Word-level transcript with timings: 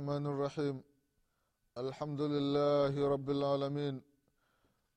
الرحمن 0.00 0.26
الرحيم. 0.32 0.76
الحمد 1.76 2.20
لله 2.34 2.94
رب 3.14 3.28
العالمين. 3.36 4.00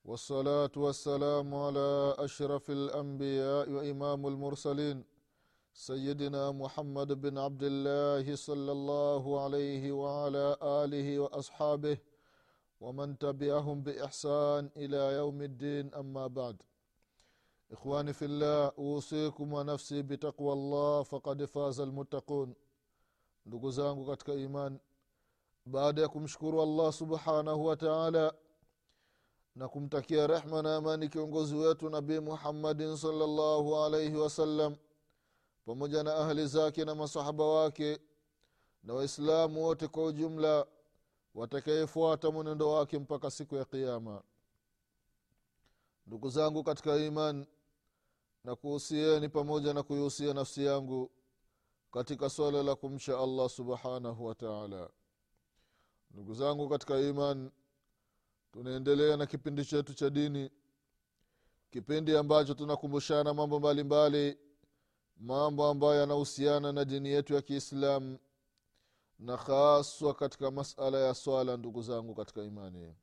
والصلاة 0.04 0.74
والسلام 0.76 1.48
على 1.54 2.14
أشرف 2.18 2.70
الأنبياء 2.70 3.70
وإمام 3.70 4.26
المرسلين. 4.26 5.04
سيدنا 5.74 6.52
محمد 6.52 7.20
بن 7.20 7.38
عبد 7.38 7.64
الله 7.72 8.24
صلى 8.48 8.72
الله 8.72 9.22
عليه 9.44 9.92
وعلى 9.92 10.56
آله 10.62 11.18
وأصحابه 11.18 11.96
ومن 12.80 13.18
تبعهم 13.18 13.76
بإحسان 13.82 14.70
إلى 14.76 15.02
يوم 15.20 15.38
الدين. 15.42 15.94
أما 15.94 16.26
بعد. 16.26 16.56
إخواني 17.72 18.12
في 18.12 18.24
الله 18.24 18.72
أوصيكم 18.78 19.52
ونفسي 19.52 20.02
بتقوى 20.02 20.52
الله 20.52 21.02
فقد 21.02 21.44
فاز 21.44 21.80
المتقون. 21.80 22.54
ndugu 23.46 23.70
zangu 23.70 24.06
katika 24.06 24.34
imani 24.34 24.78
baada 25.66 26.02
ya 26.02 26.08
kumshukuru 26.08 26.62
allah 26.62 26.92
subhanahu 26.92 27.64
wa 27.66 27.76
taala 27.76 28.34
na 29.56 29.68
kumtakia 29.68 30.26
rehma 30.26 30.62
na 30.62 30.76
amani 30.76 31.08
kiongozi 31.08 31.54
wetu 31.56 31.90
nabii 31.90 32.18
muhammadin 32.20 32.96
salllahu 32.96 33.76
alaihi 33.76 34.16
wasallam 34.16 34.76
pamoja 35.66 36.02
na 36.02 36.14
ahli 36.14 36.46
zake 36.46 36.84
na 36.84 36.94
masahaba 36.94 37.44
wake 37.44 37.98
na 38.82 38.94
waislamu 38.94 39.64
wote 39.64 39.88
kwa 39.88 40.04
ujumla 40.04 40.66
watakayefuata 41.34 42.30
mwenendo 42.30 42.70
wake 42.70 42.98
mpaka 42.98 43.30
siku 43.30 43.56
ya 43.56 43.64
qiama 43.64 44.22
ndugu 46.06 46.28
zangu 46.28 46.64
katika 46.64 46.96
iman 46.96 47.46
na 48.44 48.56
kuhusieni 48.56 49.28
pamoja 49.28 49.74
na 49.74 49.82
kuihusia 49.82 50.34
nafsi 50.34 50.64
yangu 50.64 51.10
katika 51.92 52.30
swala 52.30 52.62
la 52.62 52.74
kumcha 52.74 53.18
allah 53.18 53.48
subhanahu 53.48 54.26
wa 54.26 54.34
taala 54.34 54.90
ndugu 56.14 56.34
zangu 56.34 56.68
katika 56.68 57.00
iman 57.00 57.50
tunaendelea 58.52 59.16
na 59.16 59.26
kipindi 59.26 59.64
chetu 59.64 59.94
cha 59.94 60.10
dini 60.10 60.50
kipindi 61.70 62.16
ambacho 62.16 62.54
tunakumbushana 62.54 63.34
mambo 63.34 63.58
mbalimbali 63.58 64.30
mbali, 64.30 64.38
mambo 65.16 65.66
ambayo 65.66 65.94
yanahusiana 66.00 66.72
na 66.72 66.84
dini 66.84 67.08
yetu 67.08 67.34
ya 67.34 67.42
kiislamu 67.42 68.18
na 69.18 69.36
haswa 69.36 70.14
katika 70.14 70.50
masala 70.50 70.98
ya 70.98 71.14
swala 71.14 71.56
ndugu 71.56 71.82
zangu 71.82 72.14
katika 72.14 72.42
imani. 72.42 72.94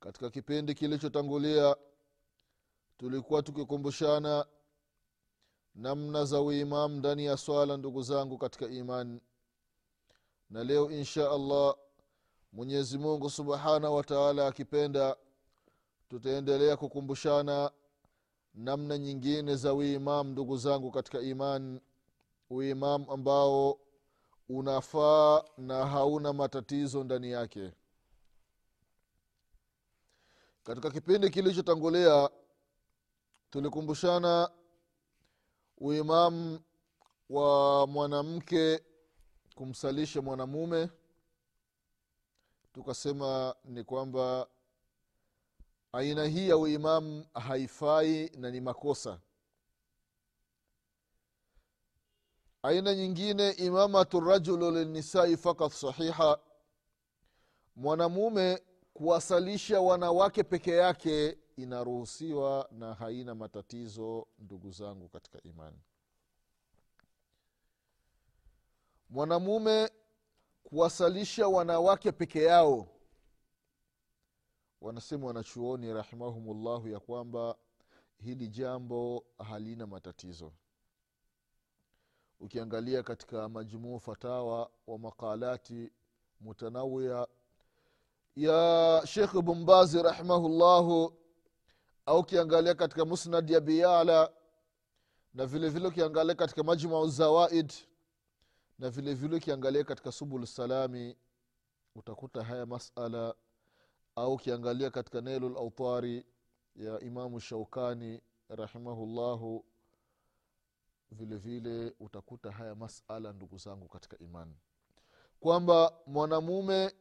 Katika 0.00 0.30
kipindi 0.30 0.74
kilichotangulia 0.74 1.76
tulikuwa 2.98 3.42
tukikumbushana 3.42 4.46
namna 5.74 6.24
za 6.24 6.40
uimam 6.40 6.92
ndani 6.96 7.24
ya 7.24 7.36
swala 7.36 7.76
ndugu 7.76 8.02
zangu 8.02 8.38
katika 8.38 8.66
imani 8.68 9.20
na 10.50 10.64
leo 10.64 10.90
insha 10.90 11.30
allah 11.30 11.76
mwenyezi 12.54 12.98
mungu 12.98 13.30
subhanahu 13.30 13.94
wataala 13.96 14.46
akipenda 14.46 15.16
tutaendelea 16.08 16.76
kukumbushana 16.76 17.70
namna 18.54 18.98
nyingine 18.98 19.56
za 19.56 19.74
uimam 19.74 20.28
ndugu 20.28 20.56
zangu 20.56 20.90
katika 20.90 21.20
imani. 21.20 21.80
Uimam 22.50 23.10
ambao 23.10 23.78
unafaa 24.48 25.42
na 25.58 25.86
hauna 25.86 26.32
matatizo 26.32 27.04
ndani 27.04 27.30
yake. 27.30 27.72
Katika 30.64 30.90
kipindi 30.90 31.30
kilichotangulia 31.30 32.30
tulikumbushana 33.50 34.50
uimamu 35.78 36.60
wa 37.30 37.86
mwanamke 37.86 38.84
kumsalisha 39.54 40.22
mwanamume 40.22 40.90
tukasema 42.74 43.54
ni 43.64 43.84
kwamba 43.84 44.46
aina 45.92 46.24
hii 46.24 46.48
ya 46.48 46.56
uimamu 46.56 47.26
haifai 47.34 48.28
na 48.36 48.50
ni 48.50 48.60
makosa. 48.60 49.20
Aina 52.62 52.94
nyingine 52.94 53.50
imamatu 53.50 54.20
rajulu 54.20 54.70
lilnisai 54.70 55.36
fakat 55.36 55.72
sahiha 55.72 56.38
mwanamume 57.76 58.62
kuwasalisha 58.94 59.80
wanawake 59.80 60.42
peke 60.42 60.70
yake 60.70 61.38
inaruhusiwa 61.56 62.68
na 62.72 62.94
haina 62.94 63.34
matatizo 63.34 64.26
ndugu 64.38 64.70
zangu 64.70 65.08
katika 65.08 65.42
imani. 65.42 65.78
Mwanamume 69.10 69.90
kuwasalisha 70.64 71.48
wanawake 71.48 72.12
peke 72.12 72.42
yao. 72.42 72.88
Wanasema 74.80 75.26
wanachuoni 75.26 75.92
rahimahumullahu 75.92 76.88
ya 76.88 77.00
kwamba 77.00 77.56
hili 78.16 78.48
jambo 78.48 79.24
halina 79.38 79.86
matatizo. 79.86 80.52
Ukiangalia 82.40 83.02
katika 83.02 83.48
majmuu 83.48 83.98
fatawa 83.98 84.70
wa 84.86 84.98
maqalati 84.98 85.92
mutanawia 86.40 87.26
ya 88.36 89.02
shekh 89.06 89.32
bumbazi 89.34 90.02
rahimahullahu 90.02 91.14
au 92.06 92.18
ukiangalia 92.18 92.74
katika 92.74 93.04
musnad 93.04 93.50
ya 93.50 93.60
biyala 93.60 94.32
na 95.34 95.46
vile 95.46 95.68
vile 95.68 95.88
ukiangalia 95.88 96.34
katika 96.34 96.62
majmau 96.62 97.08
zawaid 97.08 97.72
na 98.78 98.90
vile 98.90 99.14
vile 99.14 99.36
ukiangalia 99.36 99.84
katika 99.84 100.12
subul 100.12 100.46
salami 100.46 101.16
utakuta 101.94 102.42
haya 102.44 102.66
masala 102.66 103.34
au 104.16 104.32
ukiangalia 104.34 104.90
katika 104.90 105.20
nailu 105.20 105.48
lautari 105.48 106.26
ya 106.76 107.00
imamu 107.00 107.40
shaukani 107.40 108.20
rahimahullahu 108.48 109.64
vile 111.10 111.36
vile 111.36 111.94
utakuta 112.00 112.50
haya 112.50 112.74
masala 112.74 113.32
ndugu 113.32 113.58
zangu 113.58 113.88
katika 113.88 114.18
imani 114.18 114.56
kwamba 115.40 115.92
mwanamume 116.06 116.92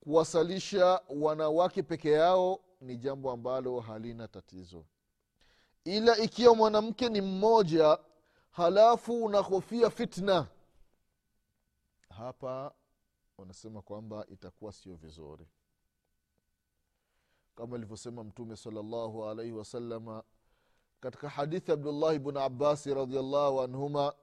kuwasalisha 0.00 1.00
wanawake 1.08 1.82
peke 1.82 2.10
yao 2.10 2.60
ni 2.80 2.96
jambo 2.96 3.30
ambalo 3.30 3.80
halina 3.80 4.28
tatizo. 4.28 4.84
Ila 5.84 6.18
ikiwa 6.18 6.54
mwanamke 6.54 7.08
ni 7.08 7.20
mmoja 7.20 7.98
halafu 8.58 9.24
unahofia 9.24 9.90
fitna. 9.90 10.46
Hapa 12.08 12.74
wanasema 13.38 13.82
kwamba 13.82 14.26
itakuwa 14.26 14.72
sio 14.72 14.94
vizuri. 14.94 15.46
Kama 17.54 17.76
ilivyosema 17.76 18.24
mtume 18.24 18.56
salllahu 18.56 19.26
alaihi 19.28 19.52
wasalama 19.52 20.22
katika 21.00 21.28
hadithi 21.28 21.72
abdullahi 21.72 22.18
bnu 22.18 22.40
abasi 22.40 22.94
radiallahu 22.94 23.60
anhuma 23.62 24.14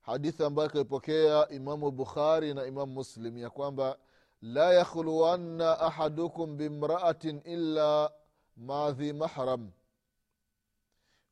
hadithi 0.00 0.44
ambayo 0.44 0.68
akaipokea 0.68 1.48
imamu 1.48 1.90
bukhari 1.90 2.54
na 2.54 2.66
imamu 2.66 2.92
muslim 2.92 3.38
ya 3.38 3.50
kwamba 3.50 3.98
la 4.42 4.72
yakhluwanna 4.74 5.80
ahadukum 5.80 6.56
bimraatin 6.56 7.40
illa 7.44 8.12
madhi 8.56 9.12
mahram. 9.12 9.70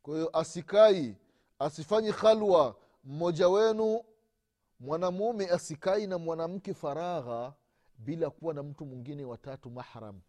Kwa 0.03 0.15
hiyo 0.15 0.39
asikai 0.39 1.17
asifanyi 1.58 2.12
khalwa 2.12 2.76
mmoja 3.05 3.49
wenu 3.49 4.05
mwanamume 4.81 5.47
asikai 5.50 6.06
na 6.06 6.19
mwanamke 6.19 6.75
faragha 6.75 7.55
bila 7.99 8.31
kuwa 8.31 8.55
na 8.55 8.62
mtu 8.62 8.87
mwingine 8.87 9.25
watatu 9.25 9.70
mahram. 9.70 10.20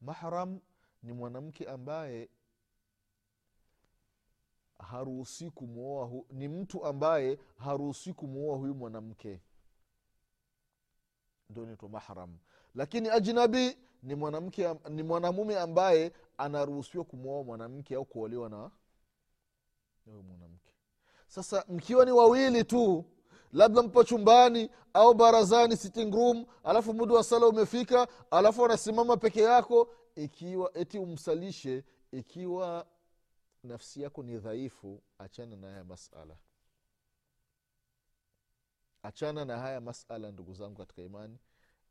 Mahram 0.00 0.60
ni 1.02 1.12
mwanamke 1.12 1.68
ambaye 1.68 2.28
haruhusi 4.78 5.50
kumwoa 5.50 6.10
ni 6.30 6.48
mtu 6.48 6.84
ambaye 6.84 7.38
haruhusi 7.56 8.12
kumwoa 8.14 8.56
huyu 8.56 8.74
mwanamke. 8.74 9.40
Ndio 11.50 11.66
naitwa 11.66 11.88
mahram 11.88 12.38
lakini 12.74 13.08
ajnabi 13.08 13.76
ni 14.02 14.14
mwanamke 14.14 14.74
ni 14.88 15.02
mwanamume 15.02 15.58
ambaye 15.58 16.12
anaruhusiwa 16.38 17.04
kumwoa 17.04 17.44
mwanamke 17.44 17.94
au 17.94 18.04
kuolewa 18.04 18.48
na 18.48 18.70
huyo 20.04 20.22
mwanamke. 20.22 20.74
Sasa 21.28 21.64
mkiwa 21.68 22.04
ni 22.04 22.10
wawili 22.10 22.64
tu 22.64 23.04
labda 23.52 23.82
mpo 23.82 24.04
chumbani 24.04 24.70
au 24.94 25.14
barazani 25.14 25.76
sitting 25.76 26.10
room 26.14 26.46
alafu 26.64 26.94
muda 26.94 27.14
wa 27.14 27.24
sala 27.24 27.46
umefika 27.46 28.08
alafu 28.30 28.64
anasimama 28.64 29.16
peke 29.16 29.40
yako 29.42 29.88
ikiwa 30.16 30.70
eti 30.78 30.98
umsalishe 30.98 31.84
ikiwa 32.12 32.86
nafsi 33.62 34.02
yako 34.02 34.22
ni 34.22 34.38
dhaifu 34.38 35.02
achana 35.18 35.56
na 35.56 35.70
haya 35.70 35.84
masala. 35.84 36.36
Achana 39.02 39.44
na 39.44 39.58
haya 39.58 39.80
masala 39.80 40.30
ndugu 40.32 40.54
zangu 40.54 40.76
katika 40.76 41.02
imani 41.02 41.38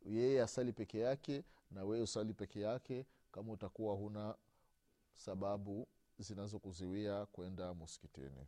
yeye 0.06 0.42
asali 0.42 0.74
peke 0.74 1.00
yake 1.00 1.44
na 1.72 1.84
wewe 1.84 2.02
usali 2.04 2.34
peke 2.34 2.60
yake 2.62 3.06
kama 3.32 3.52
utakuwa 3.54 3.96
huna 3.96 4.36
sababu 5.14 5.88
zinazokuziwia 6.20 7.26
kwenda 7.26 7.74
muskitini 7.74 8.48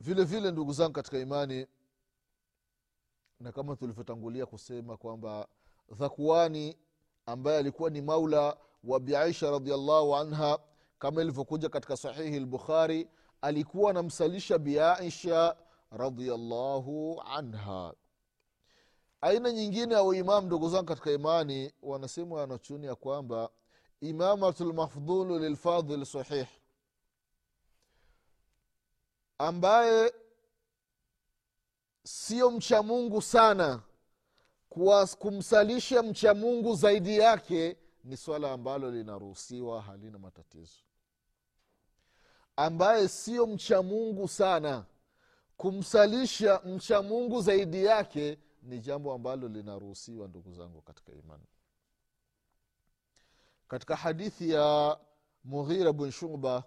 vile 0.00 0.24
vile 0.24 0.50
ndugu 0.50 0.72
zangu 0.72 0.92
katika 0.92 1.18
imani 1.18 1.66
na 3.40 3.52
kama 3.52 3.76
tulivyotangulia 3.76 4.46
kusema 4.46 4.96
kwamba 4.96 5.48
dhakuani 5.90 6.76
ambaye 7.26 7.58
alikuwa 7.58 7.90
ni 7.90 8.02
maula 8.02 8.56
wa 8.84 9.00
biaisha 9.00 9.50
radiallahu 9.50 10.16
anha 10.16 10.58
kama 10.98 11.22
ilivyokuja 11.22 11.68
katika 11.68 11.96
sahihi 11.96 12.40
lbukhari 12.40 13.08
alikuwa 13.40 13.90
anamsalisha 13.90 14.58
biaisha 14.58 15.56
radiallahu 15.90 17.22
anha 17.26 17.94
aina 19.20 19.52
nyingine 19.52 19.94
ya 19.94 20.02
uimam 20.02 20.46
ndugu 20.46 20.68
zangu 20.68 20.84
katika 20.86 21.10
imani 21.12 21.72
wanasema 21.82 22.36
wanachuni 22.36 22.86
ya 22.86 22.94
kwamba 22.94 23.50
imamatu 24.00 24.64
lmafdhulu 24.64 25.38
lilfadhil 25.38 26.04
sahih 26.04 26.46
ambaye 29.38 30.12
sio 32.04 32.50
mcha 32.50 32.82
mungu 32.82 33.22
sana. 33.22 33.82
Kumsalisha 35.18 36.02
mcha 36.02 36.34
mungu 36.34 36.74
zaidi 36.74 37.18
yake 37.18 37.76
ni 38.04 38.16
swala 38.16 38.52
ambalo 38.52 38.90
linaruhusiwa 38.90 39.82
halina 39.82 40.18
matatizo. 40.18 40.80
Ambaye 42.56 43.08
sio 43.08 43.46
mcha 43.46 43.82
mungu 43.82 44.28
sana 44.28 44.84
kumsalisha 45.56 46.60
mcha 46.64 47.02
mungu 47.02 47.42
zaidi 47.42 47.84
yake 47.84 48.38
ni 48.65 48.79
jambo 48.79 49.13
ambalo 49.13 49.47
linaruhusiwa 49.47 50.27
ndugu 50.27 50.53
zangu 50.53 50.81
katika 50.81 51.11
imani 51.13 51.43
katika 53.67 53.95
hadithi 53.95 54.49
ya 54.49 54.99
mughira 55.43 55.93
bn 55.93 56.11
shuba 56.11 56.63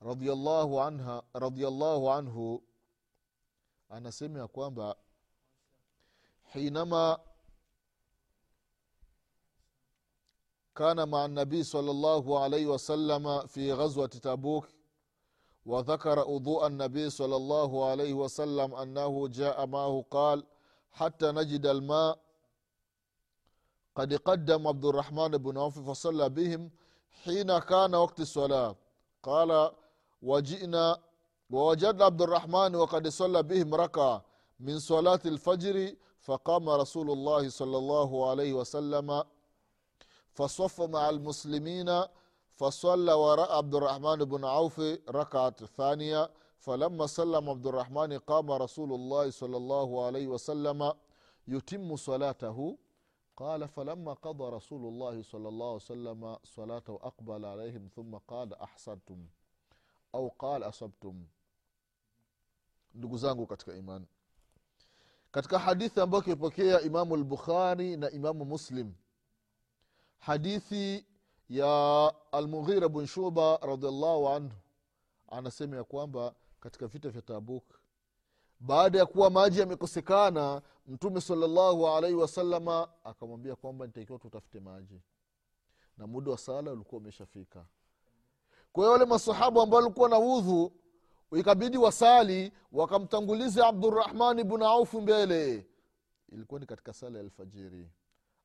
radiallahu, 0.00 0.80
anha, 0.80 1.22
radiallahu 1.34 2.10
anhu 2.10 2.62
anasema 3.88 4.38
ya 4.38 4.48
kwamba 4.48 4.96
حينما 6.52 7.18
كان 10.76 11.08
مع 11.08 11.24
النبي 11.24 11.62
صلى 11.62 11.90
الله 11.90 12.40
عليه 12.42 12.66
وسلم 12.66 13.46
في 13.46 13.72
غزوة 13.72 14.06
تبوك 14.06 14.68
وذكر 15.66 16.18
وضوء 16.28 16.66
النبي 16.66 17.10
صلى 17.10 17.36
الله 17.36 17.90
عليه 17.90 18.12
وسلم 18.14 18.74
أنه 18.74 19.28
جاء 19.28 19.66
معه 19.66 20.04
قال 20.10 20.44
حتى 20.99 21.27
نجد 21.31 21.65
الماء 21.65 22.19
قد 23.95 24.13
قدم 24.13 24.67
عبد 24.67 24.85
الرحمن 24.85 25.31
بن 25.45 25.57
عوف 25.57 25.79
فصلى 25.89 26.29
بهم 26.29 26.61
حين 27.23 27.49
كان 27.59 27.95
وقت 27.95 28.19
الصلاة. 28.19 28.75
قال 29.23 29.71
وجئنا 30.21 30.85
ووجدنا 31.49 32.05
عبد 32.05 32.21
الرحمن 32.21 32.75
وقد 32.75 33.07
صلى 33.07 33.43
بهم 33.43 33.75
ركعة 33.75 34.25
من 34.59 34.79
صلاة 34.79 35.19
الفجر 35.25 35.95
فقام 36.21 36.69
رسول 36.69 37.11
الله 37.11 37.49
صلى 37.49 37.77
الله 37.77 38.29
عليه 38.29 38.53
وسلم 38.53 39.23
فصف 40.33 40.81
مع 40.81 41.09
المسلمين 41.09 41.89
فصلى 42.55 43.13
وراء 43.13 43.57
عبد 43.57 43.75
الرحمن 43.75 44.15
بن 44.15 44.45
عوف 44.45 44.79
ركعة 45.09 45.55
ثانية 45.77 46.29
فلما 46.58 47.06
سلم 47.06 47.50
عبد 47.50 47.66
الرحمن 47.66 48.18
قام 48.18 48.50
رسول 48.50 48.92
الله 48.92 49.30
صلى 49.30 49.56
الله 49.56 50.04
عليه 50.06 50.26
وسلم 50.26 50.92
يتم 51.48 51.96
صلاته 51.96 52.78
قال 53.36 53.68
فلما 53.68 54.12
قضى 54.12 54.44
رسول 54.56 54.86
الله 54.88 55.22
صلى 55.22 55.48
الله 55.48 55.66
عليه 55.66 55.76
وسلم 55.76 56.36
صلاته 56.44 56.94
أقبل 57.02 57.44
عليهم 57.44 57.88
ثم 57.96 58.14
قال 58.16 58.54
أحسنتم 58.54 59.26
أو 60.14 60.28
قال 60.38 60.62
أصبتم 60.62 61.24
ndugu 62.94 63.16
zangu 63.18 63.46
katika 63.46 63.74
imani 63.74 64.06
katika 65.30 65.58
hadithi 65.58 66.00
ambayo 66.00 66.22
akipokea 66.22 66.80
imamu 66.80 67.16
lbukhari 67.16 67.96
na 67.96 68.10
imamu 68.10 68.44
muslim 68.44 68.92
hadithi 70.18 71.06
ya 71.48 72.12
almughira 72.32 72.88
bn 72.88 73.06
shuba 73.06 73.56
radiallahu 73.62 74.28
anhu 74.28 74.52
anasema 75.28 75.76
ya 75.76 75.84
kwamba 75.84 76.34
katika 76.65 76.87
vita 76.87 77.09
vya 77.09 77.21
tabuk. 77.21 77.63
Baada 78.59 78.99
ya 78.99 79.05
kuwa 79.05 79.29
maji 79.29 79.59
yamekosekana 79.59 80.61
mtume 80.87 81.21
salallahu 81.21 81.87
alaihi 81.87 82.15
wasalama 82.17 82.87
akamwambia 83.03 83.55
kwamba 83.55 83.85
nitakiwa 83.87 84.19
tutafute 84.19 84.59
maji. 84.59 85.01
Na 85.97 86.07
muda 86.07 86.31
wa 86.31 86.37
sala 86.37 86.71
ulikuwa 86.71 87.01
umeshafika. 87.01 87.65
Kwa 88.73 88.83
hiyo 88.83 88.91
wale 88.91 89.05
masahaba 89.05 89.63
ambao 89.63 89.79
walikuwa 89.79 90.09
na 90.09 90.19
udhu 90.19 90.71
ikabidi 91.31 91.77
wasali 91.77 92.51
wakamtanguliza 92.71 93.67
abdurahmani 93.67 94.43
bnu 94.43 94.65
aufu 94.65 95.01
mbele. 95.01 95.67
Ilikuwa 96.29 96.59
ni 96.59 96.65
katika 96.65 96.93
sala 96.93 97.17
ya 97.17 97.23
alfajiri. 97.23 97.89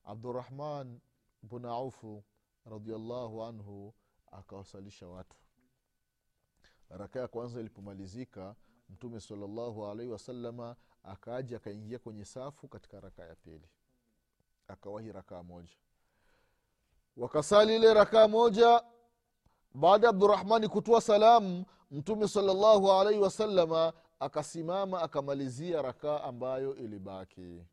Abdurahman 0.05 1.00
bnu 1.43 1.69
aufu 1.70 2.25
radiallahu 2.64 3.43
anhu 3.44 3.94
akawasalisha 4.32 5.08
watu 5.08 5.37
raka 6.90 7.20
ya 7.20 7.28
kwanza 7.28 7.60
ilipomalizika 7.60 8.54
mtume 8.90 9.20
salallahu 9.20 9.87
alaihi 9.87 10.12
wasalama 10.12 10.76
akaaja 11.04 11.56
akaingia 11.56 11.98
kwenye 11.98 12.25
safu 12.25 12.69
katika 12.69 13.00
raka 13.00 13.22
ya 13.26 13.34
pili. 13.37 13.69
Akawahi 14.69 15.12
rakaa 15.12 15.42
moja. 15.42 15.72
Wakasali 17.16 17.76
ile 17.76 17.94
rakaa 17.94 18.28
moja. 18.28 18.82
Baada 19.75 20.06
ya 20.06 20.10
abdurahmani 20.10 20.69
kutoa 20.69 21.00
salamu 21.00 21.64
mtume 21.90 22.28
salallahu 22.28 22.92
alaihi 22.92 23.20
wasalama 23.20 23.92
akasimama 24.20 25.02
akamalizia 25.02 25.82
rakaa 25.82 26.23
ambayo 26.23 26.76
ilibaki. 26.76 27.64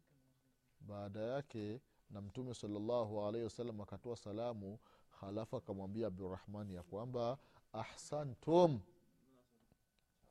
Baada 0.81 1.19
yake 1.19 1.81
na 2.09 2.21
mtume 2.21 2.53
salallahu 2.53 3.25
alaihi 3.25 3.43
wasallam 3.43 3.81
akatoa 3.81 4.15
salamu 4.15 4.79
halafu 5.21 5.57
akamwambia 5.57 6.07
abdurahmani 6.07 6.75
ya 6.75 6.83
kwamba 6.83 7.37
ahsantum 7.73 8.79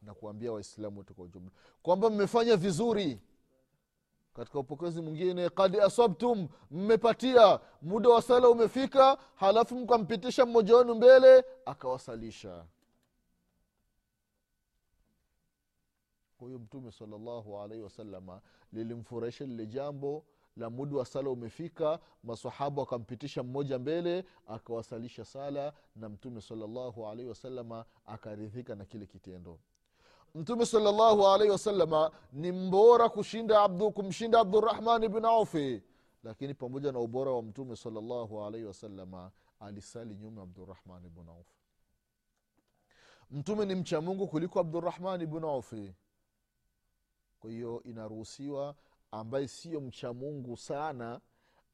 na 0.02 0.14
waislamu 0.52 0.96
wote 0.98 1.14
kwa 1.14 1.24
ujumla. 1.24 1.50
Kwamba 1.82 2.10
mmefanya 2.10 2.56
vizuri. 2.56 3.20
Katika 4.34 4.58
upokezi 4.58 5.02
mwingine 5.02 5.50
kad 5.50 5.76
asabtum 5.76 6.48
mmepatia. 6.70 7.60
Muda 7.82 8.08
wa 8.08 8.22
sala 8.22 8.48
umefika 8.48 9.18
halafu 9.34 9.76
mkampitisha 9.76 10.46
mmoja 10.46 10.76
wenu 10.76 10.94
mbele 10.94 11.44
akawasalisha. 11.66 12.66
Huyu 16.38 16.58
mtume 16.58 16.92
salllahu 16.92 17.58
alaihi 17.60 17.82
wasalama 17.84 18.40
lilimfurahisha 18.72 19.44
lile 19.44 19.66
jambo 19.66 20.24
la 20.56 20.70
muda 20.70 20.96
wa 20.96 21.04
sala 21.04 21.30
umefika 21.30 21.98
masahaba 22.22 22.80
wakampitisha 22.82 23.42
mmoja 23.42 23.78
mbele 23.78 24.24
akawasalisha 24.46 25.24
sala 25.24 25.72
na 25.96 26.08
mtume 26.08 26.40
salllahu 26.40 27.06
alaihi 27.08 27.28
wasalama 27.28 27.84
akaridhika 28.06 28.74
na 28.74 28.84
kile 28.84 29.06
kitendo 29.06 29.58
mtume 30.34 30.66
salllahu 30.66 31.26
alaihi 31.28 31.50
wasalama 31.52 32.10
ni 32.32 32.52
mbora 32.52 33.08
kushinda 33.08 33.62
abdu, 33.62 33.90
kumshinda 33.92 34.40
abdurahmani 34.40 35.08
bin 35.08 35.24
aufi 35.24 35.82
lakini 36.22 36.54
pamoja 36.54 36.92
na 36.92 36.98
ubora 36.98 37.30
wa 37.30 37.42
mtume 37.42 37.76
salllahu 37.76 38.44
alaihi 38.44 38.66
wasalama 38.66 39.30
alisali 39.60 40.14
nyuma 40.16 40.42
abdurahmani 40.42 41.08
bn 41.08 41.28
aufi 41.28 41.56
mtume 43.30 43.64
ni 43.66 43.74
mcha 43.74 44.00
mungu 44.00 44.28
kuliko 44.28 44.60
abdurahmani 44.60 45.26
bn 45.26 45.44
aufi 45.44 45.94
kwa 47.40 47.50
hiyo 47.50 47.82
inaruhusiwa 47.82 48.74
ambaye 49.10 49.48
siyo 49.48 49.80
mcha 49.80 50.12
mungu 50.12 50.56
sana 50.56 51.20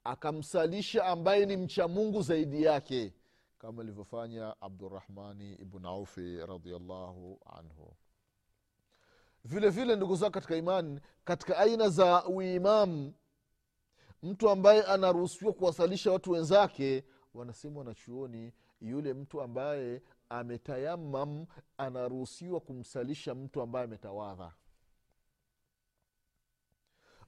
akamsalisha 0.04 1.04
ambaye 1.04 1.46
ni 1.46 1.56
mcha 1.56 1.88
mungu 1.88 2.22
zaidi 2.22 2.62
yake 2.62 3.12
kama 3.58 3.82
ilivyofanya 3.82 4.60
abdurahmani 4.60 5.52
ibn 5.54 5.86
aufi 5.86 6.36
radiallahu 6.46 7.40
anhu 7.46 7.94
vile 9.44 9.70
vile 9.70 9.96
ndugu 9.96 10.16
zao 10.16 10.30
katika 10.30 10.56
imani 10.56 11.00
katika 11.24 11.58
aina 11.58 11.88
za 11.88 12.24
uimamu. 12.26 13.14
Mtu 14.22 14.50
ambaye 14.50 14.82
anaruhusiwa 14.82 15.52
kuwasalisha 15.52 16.12
watu 16.12 16.30
wenzake 16.30 17.04
wanasema 17.34 17.78
wanachuoni 17.78 18.52
yule 18.80 19.14
mtu 19.14 19.42
ambaye 19.42 20.02
ametayamam 20.28 21.46
anaruhusiwa 21.76 22.60
kumsalisha 22.60 23.34
mtu 23.34 23.62
ambaye 23.62 23.84
ametawadha. 23.84 24.52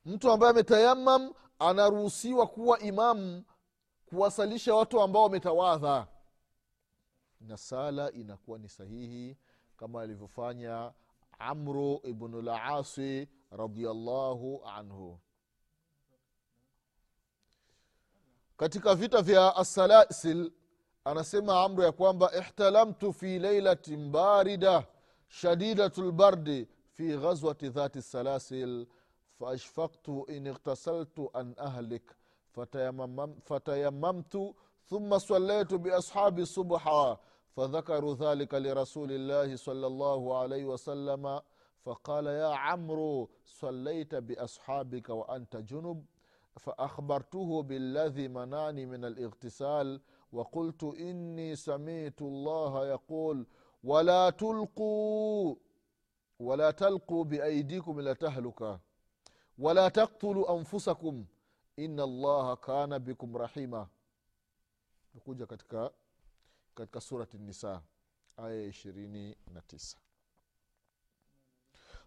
Mtu 0.05 0.31
ambaye 0.31 0.51
ametayamam 0.51 1.35
anaruhusiwa 1.59 2.47
kuwa 2.47 2.79
imamu 2.79 3.45
kuwasalisha 4.07 4.75
watu 4.75 5.01
ambao 5.01 5.23
wametawadha. 5.23 6.07
Na 7.41 7.57
sala 7.57 8.13
inakuwa 8.13 8.59
ni 8.59 8.69
sahihi 8.69 9.37
kama 9.77 10.03
alivyofanya 10.03 10.93
amru 11.40 12.00
ibnu 12.04 12.42
lasi 12.42 13.28
radiallahu 13.52 14.62
anhu 14.66 15.20
katika 18.58 18.96
vita 18.96 19.22
vya 19.22 19.56
assalasil 19.56 20.52
anasema 21.04 21.62
amru 21.64 21.84
ya 21.84 21.92
kwamba 21.92 22.32
ihtalamtu 22.38 23.14
fi 23.14 23.40
leilatin 23.40 24.12
barida 24.12 24.88
shadidatu 25.28 26.02
lbardi 26.04 26.68
fi 26.94 27.18
ghazwati 27.18 27.70
dhati 27.70 28.02
salasil 28.02 28.88
faashfaktu 29.40 30.26
in 30.28 30.46
ightasaltu 30.48 31.30
an 31.34 31.54
ahlik 31.58 32.12
fatayamam- 32.56 33.42
fatayamamtu 33.42 34.56
ثم 34.90 35.18
صليت 35.18 35.74
بأصحابي 35.74 36.42
الصبح 36.42 36.84
فذكروا 37.56 38.16
ذلك 38.16 38.54
لرسول 38.54 39.12
الله 39.12 39.56
صلى 39.56 39.88
الله 39.88 40.38
عليه 40.38 40.66
وسلم 40.66 41.42
فقال 41.86 42.26
يا 42.28 42.48
عمرو 42.48 43.30
صليت 43.46 44.16
بأصحابك 44.16 45.10
وأنت 45.10 45.58
جنب 45.58 46.06
فأخبرته 46.60 47.62
بالذي 47.64 48.28
منعني 48.28 48.86
من 48.86 49.06
الاغتسال 49.06 50.02
وقلت 50.32 50.84
إني 50.84 51.56
سمعت 51.56 52.22
الله 52.22 52.88
يقول 52.88 53.46
ولا 53.84 54.30
تلقوا 54.30 55.56
ولا 56.40 56.72
تلقوا 56.72 57.24
بأيديكم 57.24 58.00
إلى 58.00 58.16
تهلكة 58.16 58.80
ولا 59.60 59.90
تقتلوا 59.90 60.58
أنفسكم 60.58 61.26
إن 61.80 62.00
الله 62.00 62.56
كان 62.56 62.98
بكم 62.98 63.38
رحيما 63.38 63.88
kuja 65.26 65.46
katika 65.46 65.92
katika 66.75 67.01
surati 67.01 67.39
nisa 67.39 67.83
aya 68.37 68.55
ya 68.55 68.67
ishirini 68.67 69.37
na 69.55 69.61
tisa. 69.61 69.97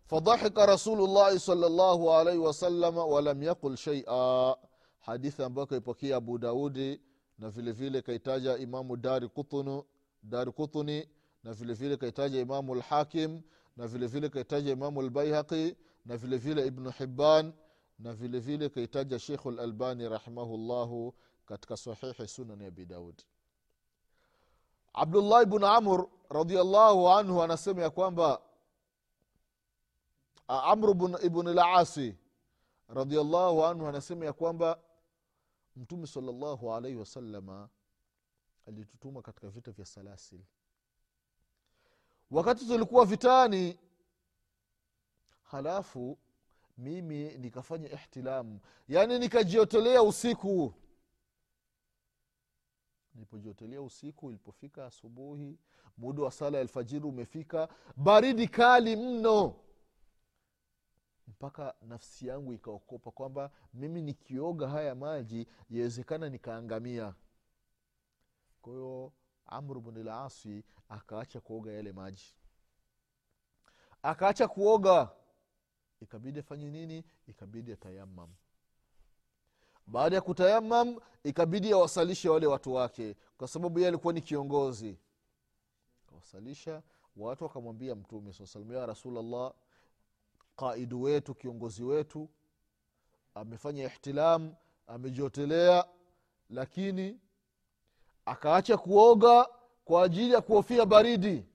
Fadhahika 0.06 0.66
rasulullahi 0.66 1.40
salllahu 1.40 2.12
alaihi 2.12 2.40
wasalama 2.40 3.06
walam 3.06 3.44
yaqul 3.44 3.76
sheia 3.78 4.56
hadithi 5.00 5.44
ambayo 5.44 5.68
kaipokea 5.68 6.18
abu 6.18 6.38
daudi 6.38 7.02
na 7.38 7.50
vile 7.50 7.72
vile 7.72 8.02
kaitaja 8.02 8.58
imamu 8.58 8.98
dari 8.98 9.28
kutuni 10.52 11.10
na 11.44 11.54
vile 11.54 11.74
vile 11.74 11.98
kaitaja 11.98 12.40
imamu 12.40 12.76
lhakim 12.76 13.42
na 13.78 13.88
vile 13.88 14.08
vile 14.08 14.30
kaitaja 14.30 14.72
imamu 14.72 15.02
lbaihaqi 15.02 15.76
na 16.06 16.18
vile 16.18 16.38
vile 16.38 16.68
ibnu 16.68 16.90
hibban 16.92 17.54
na 18.00 18.14
vile 18.14 18.40
vile 18.40 18.70
kaitaja 18.70 19.20
shekhu 19.20 19.52
lalbani 19.52 20.10
rahimahullahu 20.10 21.16
katika 21.46 21.78
sahihi 21.78 22.28
sunani 22.28 22.66
abi 22.66 22.86
daud 22.86 23.22
abdullah 24.98 25.46
bn 25.46 25.64
amr 25.64 26.08
radiallahu 26.30 27.10
anhu 27.10 27.44
anasema 27.44 27.82
ya 27.82 27.90
kwamba 27.90 28.42
amr 30.48 30.90
ibn 31.24 31.48
lasi 31.54 32.16
radiallahu 32.90 33.66
anhu 33.66 33.88
anasema 33.88 34.26
ya 34.26 34.34
kwamba 34.34 34.80
mtume 35.76 36.08
salllahu 36.08 36.74
alaihi 36.74 36.98
wasalama 36.98 37.70
alitutuma 38.68 39.22
katika 39.22 39.50
vita 39.50 39.72
vya 39.72 39.86
salasil. 39.86 40.40
Wakati 42.32 42.66
tulikuwa 42.68 43.06
vitani 43.06 43.80
halafu 45.44 46.18
mimi 46.78 47.38
nikafanya 47.38 47.92
ihtilamu 47.92 48.60
yaani 48.88 49.20
nikajiotolea 49.20 50.04
usiku 50.04 50.74
nilipojiotelea 53.18 53.82
usiku 53.82 54.30
ilipofika 54.30 54.86
asubuhi 54.86 55.60
muda 55.98 56.24
wa 56.24 56.32
sala 56.32 56.58
ya 56.58 56.62
alfajiri 56.62 57.06
umefika 57.06 57.70
baridi 57.96 58.48
kali 58.48 58.96
mno. 58.96 59.56
Mpaka 61.28 61.76
nafsi 61.82 62.28
yangu 62.28 62.54
ikaokopa 62.54 63.12
kwamba 63.12 63.52
mimi 63.74 64.02
nikioga 64.02 64.68
haya 64.70 64.96
maji 64.96 65.48
yawezekana 65.70 66.30
nikaangamia. 66.30 67.16
Kwa 68.62 68.74
hiyo 68.74 69.14
amru 69.46 69.82
bnulasi 69.82 70.64
akaacha 70.90 71.42
kuoga 71.42 71.72
yale 71.72 71.92
maji. 71.92 72.36
Akaacha 74.04 74.48
kuoga. 74.48 75.10
Ikabidi 76.02 76.40
afanye 76.40 76.72
nini? 76.72 77.04
Ikabidi 77.28 77.72
atayamam 77.72 78.30
baada 79.88 80.16
ya 80.16 80.22
kutayamam 80.22 81.00
ikabidi 81.24 81.74
awasalishe 81.74 82.30
wale 82.30 82.48
watu 82.48 82.74
wake 82.74 83.16
kwa 83.38 83.48
sababu 83.48 83.80
yeye 83.80 83.88
alikuwa 83.88 84.14
ni 84.14 84.22
kiongozi. 84.22 84.98
Akawasalisha 86.08 86.82
watu 87.18 87.44
wakamwambia 87.44 87.96
mtume 87.96 88.34
saa 88.34 88.60
ya 88.74 88.86
rasulllah 88.86 89.54
qaidu 90.56 91.02
wetu 91.02 91.36
kiongozi 91.36 91.84
wetu 91.84 92.30
amefanya 93.36 93.84
ihtilam 93.86 94.54
amejotelea 94.88 95.86
lakini 96.50 97.20
akaacha 98.26 98.78
kuoga 98.78 99.50
kwa 99.86 100.04
ajili 100.04 100.34
ya 100.34 100.42
kuhofia 100.42 100.86
baridi 100.86 101.46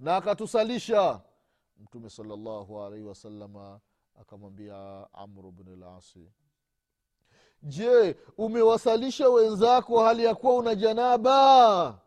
na 0.00 0.16
akatusalisha. 0.16 1.20
Mtume 1.78 2.10
salllahu 2.10 2.82
alaihi 2.82 3.04
wasalama 3.04 3.80
akamwambia 4.20 5.06
amru 5.12 5.52
bni 5.52 5.76
lasi 5.76 6.30
je 7.62 8.16
umewasalisha 8.38 9.28
wenzako 9.28 10.04
hali 10.04 10.24
ya 10.24 10.34
kuwa 10.34 10.54
una 10.56 10.74
janaba? 10.74 11.98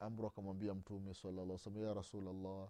Amru 0.00 0.26
akamwambia 0.26 0.74
mtume 0.74 1.14
salalla 1.14 1.58
ya 1.86 1.94
rasulllah 1.94 2.68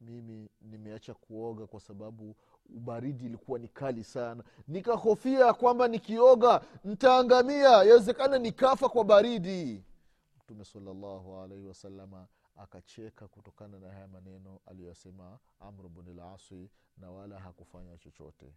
mimi 0.00 0.50
nimeacha 0.60 1.14
kuoga 1.14 1.66
kwa 1.66 1.80
sababu 1.80 2.36
baridi 2.68 3.24
ilikuwa 3.26 3.58
ni 3.58 3.68
kali 3.68 4.04
sana. 4.04 4.44
Nikahofia 4.68 5.52
kwamba 5.52 5.88
nikioga 5.88 6.60
ntaangamia 6.84 7.68
yawezekana 7.68 8.38
nikafa 8.38 8.88
kwa 8.88 9.04
baridi. 9.04 9.84
Mtume 10.38 10.64
salallahu 10.64 11.36
alaihi 11.36 11.64
wasalama 11.66 12.26
akacheka 12.56 13.28
kutokana 13.28 13.78
na 13.78 13.88
haya 13.90 14.08
maneno 14.08 14.60
aliyosema 14.66 15.38
amru 15.60 15.88
bni 15.88 16.14
lasi 16.14 16.70
na 16.96 17.10
wala 17.10 17.40
hakufanya 17.40 17.96
chochote. 17.98 18.54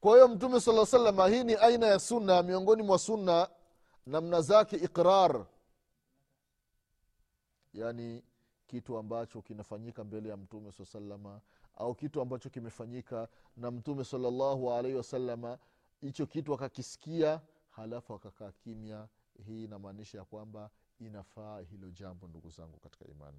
Kwa 0.00 0.12
hiyo 0.12 0.28
mtume 0.28 0.60
saa 0.60 0.86
salama 0.86 1.28
hii 1.28 1.44
ni 1.44 1.54
aina 1.54 1.86
ya 1.86 1.98
sunna 1.98 2.42
miongoni 2.42 2.82
mwa 2.82 2.98
sunna 2.98 3.48
namna 4.06 4.40
zake 4.40 4.76
iqrar. 4.76 5.46
Yaani 7.72 8.22
kitu 8.66 8.98
ambacho 8.98 9.42
kinafanyika 9.42 10.04
mbele 10.04 10.28
ya 10.28 10.36
mtume 10.36 10.72
saa 10.72 10.84
salama 10.84 11.40
au 11.76 11.94
kitu 11.94 12.20
ambacho 12.20 12.50
kimefanyika 12.50 13.28
na 13.56 13.70
mtume 13.70 14.04
salallahu 14.04 14.72
alaihi 14.72 14.96
wasalama 14.96 15.58
hicho 16.00 16.26
kitu 16.26 16.54
akakisikia 16.54 17.40
halafu 17.70 18.14
akakaa 18.14 18.52
kimya. 18.52 19.08
Hii 19.46 19.64
inamaanisha 19.64 20.18
ya 20.18 20.24
kwamba 20.24 20.70
inafaa 21.00 21.60
hilo 21.60 21.90
jambo 21.90 22.28
ndugu 22.28 22.50
zangu 22.50 22.78
katika 22.78 23.04
imani. 23.04 23.38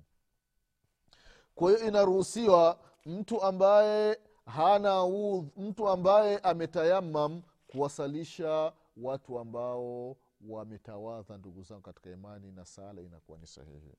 Kwa 1.56 1.72
hiyo 1.72 1.88
inaruhusiwa 1.88 2.80
mtu 3.06 3.42
ambaye 3.44 4.20
hana 4.46 5.04
udh, 5.06 5.48
mtu 5.58 5.90
ambaye 5.90 6.38
ametayamam 6.38 7.42
kuwasalisha 7.68 8.74
watu 8.98 9.40
ambao 9.40 10.18
wametawadha 10.50 11.38
ndugu 11.38 11.64
zangu 11.64 11.82
katika 11.82 12.10
imani 12.10 12.52
na 12.52 12.66
sala 12.66 13.02
inakuwa 13.02 13.38
ni 13.38 13.48
sahihi. 13.48 13.94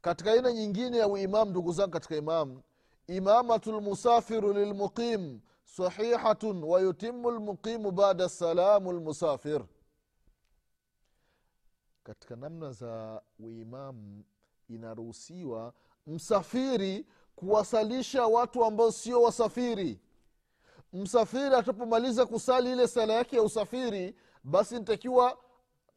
Katika 0.00 0.32
aina 0.32 0.52
nyingine 0.52 0.98
ya 0.98 1.08
uimam 1.08 1.48
ndugu 1.50 1.72
zangu 1.72 1.90
katika 1.90 2.16
imam 2.16 2.62
imamatu 3.06 3.72
lmusafiru 3.72 4.52
lilmuqim 4.52 5.40
sahihatun 5.64 6.64
wayutimu 6.64 7.30
lmuqimu 7.30 7.90
bada 7.90 8.28
salamu 8.28 8.92
lmusafir 8.92 9.64
katika 12.06 12.36
namna 12.36 12.72
za 12.72 13.22
uimamu 13.38 14.24
inaruhusiwa 14.68 15.72
msafiri 16.06 17.06
kuwasalisha 17.36 18.26
watu 18.26 18.64
ambao 18.64 18.92
sio 18.92 19.22
wasafiri. 19.22 20.00
Msafiri 20.92 21.54
atapomaliza 21.54 22.26
kusali 22.26 22.72
ile 22.72 22.88
sala 22.88 23.12
yake 23.12 23.36
ya 23.36 23.42
usafiri 23.42 24.16
basi 24.44 24.78
ntakiwa 24.78 25.38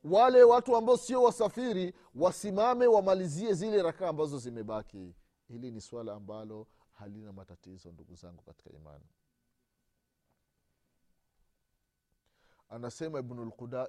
wale 0.03 0.43
watu 0.43 0.75
ambao 0.75 0.97
sio 0.97 1.23
wasafiri 1.23 1.93
wasimame 2.15 2.87
wamalizie 2.87 3.53
zile 3.53 3.81
rakaa 3.83 4.09
ambazo 4.09 4.37
zimebaki. 4.37 5.15
Hili 5.47 5.71
ni 5.71 5.81
swala 5.81 6.13
ambalo 6.13 6.67
halina 6.91 7.33
matatizo 7.33 7.91
ndugu 7.91 8.15
zangu 8.15 8.41
katika 8.43 8.69
imani 8.69 9.05
anasema 12.69 13.19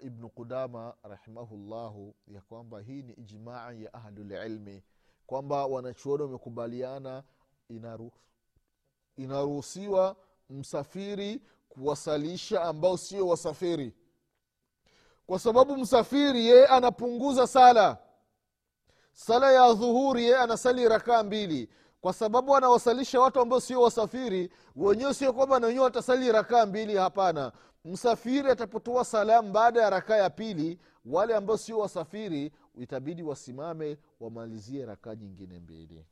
ibnu, 0.03 0.29
qudama 0.31 0.95
rahimahullahu 1.03 2.15
ya 2.27 2.41
kwamba 2.41 2.81
hii 2.81 3.03
ni 3.03 3.13
ijmaa 3.13 3.73
ya 3.73 3.95
ahlulilmi 3.95 4.83
kwamba 5.27 5.67
wanachuoni 5.67 6.23
wamekubaliana 6.23 7.23
inaru, 7.69 8.13
inaruhusiwa 9.17 10.17
msafiri 10.51 11.43
kuwasalisha 11.69 12.63
ambao 12.63 12.97
sio 12.97 13.29
wasafiri. 13.29 13.95
Kwa 15.27 15.39
sababu 15.39 15.77
msafiri 15.77 16.47
yeye 16.47 16.67
anapunguza 16.67 17.47
sala. 17.47 17.99
Sala 19.13 19.53
ya 19.53 19.73
dhuhuri 19.75 20.23
yeye 20.23 20.37
anasali 20.37 20.89
rakaa 20.89 21.23
mbili 21.23 21.69
kwa 22.01 22.13
sababu 22.13 22.57
anawasalisha 22.57 23.21
watu 23.21 23.41
ambao 23.41 23.61
sio 23.61 23.83
wasafiri 23.83 24.53
wenyewe 24.77 25.15
sio 25.15 25.33
kwamba 25.33 25.61
na 25.61 25.67
wenyewe 25.67 25.85
watasali 25.85 26.33
rakaa 26.33 26.67
mbili 26.67 26.97
hapana. 26.97 27.53
Msafiri 27.85 28.51
atapotoa 28.51 29.05
salamu 29.05 29.53
baada 29.53 29.83
ya 29.83 29.91
rakaa 29.91 30.17
ya 30.17 30.31
pili 30.31 30.79
wale 31.05 31.35
ambao 31.37 31.57
sio 31.57 31.79
wasafiri 31.79 32.53
itabidi 32.75 33.23
wasimame 33.23 33.99
wamalizie 34.21 34.87
rakaa 34.87 35.15
nyingine 35.15 35.59
mbili. 35.61 36.07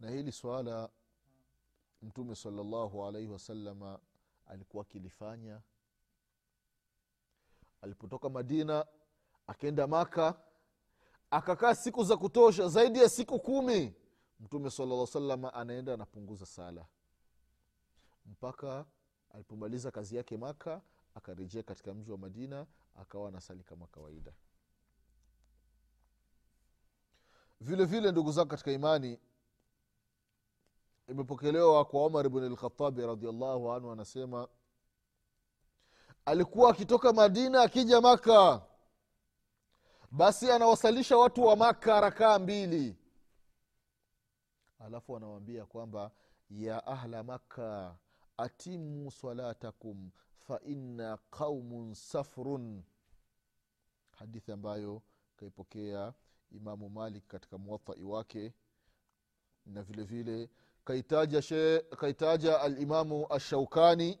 Na 0.00 0.10
hili 0.10 0.32
swala 0.32 0.88
mtume 2.02 2.34
salallahu 2.34 3.06
alaihi 3.06 3.28
wasalama 3.28 3.98
alikuwa 4.46 4.82
akilifanya. 4.82 5.60
Alipotoka 7.82 8.28
madina 8.28 8.86
akenda 9.46 9.86
maka 9.86 10.34
akakaa 11.36 11.74
siku 11.74 12.04
za 12.04 12.16
kutosha 12.16 12.68
zaidi 12.68 12.98
ya 12.98 13.08
siku 13.08 13.40
kumi. 13.40 13.94
Mtume 14.40 14.70
salalla 14.70 15.06
salama 15.06 15.54
anaenda 15.54 15.94
anapunguza 15.94 16.46
sala. 16.46 16.86
Mpaka 18.26 18.84
alipomaliza 19.30 19.90
kazi 19.90 20.16
yake 20.16 20.36
maka 20.36 20.80
akarejea 21.14 21.62
katika 21.62 21.94
mji 21.94 22.10
wa 22.10 22.18
madina 22.18 22.66
akawa 22.94 23.28
anasali 23.28 23.62
kama 23.64 23.86
kawaida. 23.86 24.32
Vile 27.60 27.84
vile 27.84 28.12
ndugu 28.12 28.32
zangu 28.32 28.48
katika 28.48 28.72
imani 28.72 29.18
imepokelewa 31.08 31.84
kwa 31.84 32.04
omar 32.04 32.28
bn 32.28 32.52
lkhatabi 32.52 33.06
radiallahu 33.06 33.72
anhu 33.72 33.90
anasema 33.92 34.48
alikuwa 36.24 36.70
akitoka 36.70 37.12
madina 37.12 37.62
akija 37.62 38.00
maka 38.00 38.62
basi 40.16 40.50
anawasalisha 40.50 41.16
watu 41.16 41.42
wa 41.44 41.56
maka 41.56 42.00
rakaa 42.00 42.38
mbili. 42.38 42.96
Alafu 44.78 45.16
anawambia 45.16 45.66
kwamba 45.66 46.10
ya 46.50 46.86
ahla 46.86 47.22
makka 47.22 47.96
atimu 48.36 49.10
salatakum 49.10 50.10
faina 50.48 51.16
qaumun 51.30 51.94
safrun. 51.94 52.82
Hadithi 54.10 54.52
ambayo 54.52 55.02
kaipokea 55.36 56.12
imamu 56.50 56.88
malik 56.90 57.26
katika 57.26 57.58
muwatai 57.58 58.02
wake 58.04 58.52
na 59.66 59.82
vile 59.82 60.02
vile 60.04 60.50
kaitaja, 60.84 61.42
she, 61.42 61.80
kaitaja 61.80 62.60
alimamu 62.60 63.26
ashaukani 63.32 64.18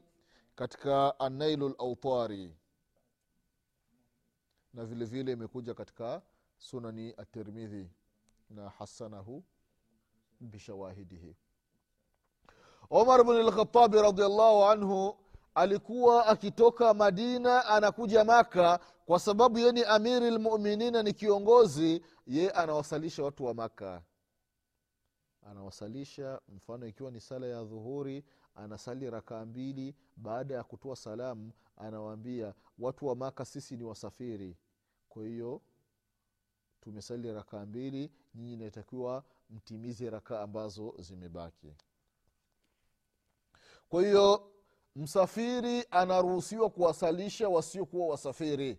katika 0.54 1.20
anailu 1.20 1.68
lautari 1.68 2.56
na 4.76 4.84
vile 4.84 5.04
vile 5.04 5.32
imekuja 5.32 5.74
katika 5.74 6.22
sunani 6.58 7.14
atirmidhi 7.16 7.90
na 8.50 8.68
hasanahu 8.68 9.44
bishawahidihi 10.40 11.36
omar 12.90 13.24
bn 13.24 13.32
lkhatabi 13.32 13.96
radiallahu 14.02 14.64
anhu 14.64 15.18
alikuwa 15.54 16.26
akitoka 16.26 16.94
madina 16.94 17.64
anakuja 17.66 18.24
maka 18.24 18.80
kwa 19.06 19.18
sababu 19.20 19.58
ye 19.58 19.72
ni 19.72 19.84
amiri 19.84 20.30
lmuminina 20.30 21.02
ni 21.02 21.12
kiongozi 21.12 22.04
ye 22.26 22.50
anawasalisha 22.50 23.22
watu 23.22 23.44
wa 23.44 23.54
maka. 23.54 24.02
Anawasalisha 25.42 26.40
mfano 26.48 26.86
ikiwa 26.86 27.10
ni 27.10 27.20
sala 27.20 27.46
ya 27.46 27.64
dhuhuri 27.64 28.24
anasali 28.54 29.10
rakaa 29.10 29.44
mbili 29.44 29.94
baada 30.16 30.54
ya 30.54 30.64
kutoa 30.64 30.96
salamu 30.96 31.52
anawaambia 31.76 32.54
watu 32.78 33.06
wa 33.06 33.16
maka 33.16 33.44
sisi 33.44 33.76
ni 33.76 33.84
wasafiri 33.84 34.56
kwa 35.16 35.24
hiyo 35.24 35.60
tumesali 36.80 37.32
rakaa 37.32 37.66
mbili 37.66 38.10
nyinyi 38.34 38.52
inatakiwa 38.52 39.24
mtimize 39.50 40.10
rakaa 40.10 40.40
ambazo 40.40 40.94
zimebaki. 40.98 41.74
Kwa 43.88 44.02
hiyo 44.02 44.52
msafiri 44.96 45.84
anaruhusiwa 45.90 46.70
kuwasalisha 46.70 47.48
wasiokuwa 47.48 48.06
wasafiri. 48.06 48.78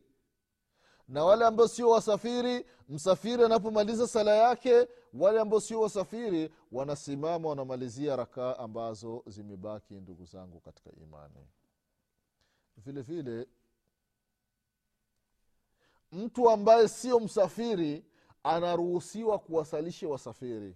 Na 1.08 1.23
wale 1.26 1.45
ambao 1.45 1.67
sio 1.67 1.89
wasafiri 1.89 2.65
msafiri 2.89 3.43
anapomaliza 3.43 4.08
sala 4.08 4.36
yake 4.36 4.88
wale 5.13 5.39
ambao 5.39 5.60
sio 5.60 5.82
wasafiri 5.82 6.54
wanasimama 6.71 7.50
wanamalizia 7.50 8.15
rakaa 8.15 8.58
ambazo 8.58 9.23
zimebaki 9.28 9.93
ndugu 9.93 10.26
zangu 10.26 10.60
katika 10.60 10.91
imani. 10.91 11.47
Vile 12.78 13.02
vile 13.02 13.47
mtu 16.11 16.49
ambaye 16.49 16.87
sio 16.87 17.19
msafiri 17.19 18.05
anaruhusiwa 18.43 19.39
kuwasalisha 19.39 20.07
wasafiri. 20.07 20.75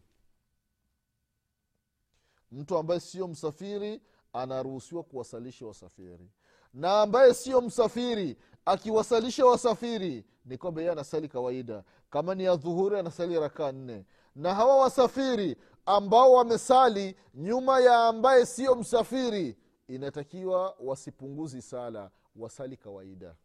Mtu 2.51 2.77
ambaye 2.77 2.99
sio 2.99 3.27
msafiri 3.27 4.01
anaruhusiwa 4.33 5.03
kuwasalisha 5.03 5.65
wasafiri. 5.65 6.29
Na 6.73 7.01
ambaye 7.01 7.33
sio 7.33 7.61
msafiri 7.61 8.37
akiwasalisha 8.65 9.45
wasafiri 9.45 10.25
ni 10.45 10.57
kwamba 10.57 10.81
yeye 10.81 10.91
anasali 10.91 11.27
kawaida. 11.27 11.83
Kama 12.09 12.35
ni 12.35 12.43
ya 12.43 12.55
dhuhuri 12.55 12.97
anasali 12.99 13.39
rakaa 13.39 13.71
nne. 13.71 14.05
Na 14.35 14.55
hawa 14.55 14.75
wasafiri 14.77 15.55
ambao 15.85 16.31
wamesali 16.33 17.15
nyuma 17.33 17.79
ya 17.79 18.07
ambaye 18.07 18.45
sio 18.45 18.75
msafiri 18.75 19.57
inatakiwa 19.87 20.75
wasipunguzi 20.79 21.61
sala 21.61 22.11
wasali 22.35 22.77
kawaida 22.77 23.35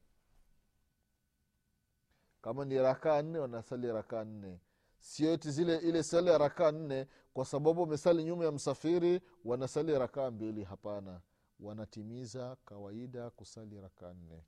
kama 2.46 2.64
ni 2.64 2.78
rakaa 2.78 3.22
nne 3.22 3.38
wanasali 3.38 3.92
rakaa 3.92 4.24
nne. 4.24 4.60
Sio 4.98 5.36
zile 5.36 5.76
ile 5.76 6.02
sali 6.02 6.28
ya 6.30 6.38
rakaa 6.38 6.72
nne 6.72 7.06
kwa 7.34 7.44
sababu 7.44 7.80
wamesali 7.80 8.24
nyuma 8.24 8.44
ya 8.44 8.52
msafiri 8.52 9.20
wanasali 9.44 9.98
rakaa 9.98 10.30
mbili 10.30 10.64
hapana. 10.64 11.20
Wanatimiza 11.60 12.56
kawaida 12.64 13.30
kusali 13.30 13.80
rakaa 13.80 14.12
nne. 14.14 14.44